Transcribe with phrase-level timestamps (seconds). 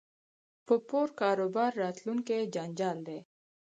[0.65, 3.19] په پور کاروبار راتلونکی جنجال دی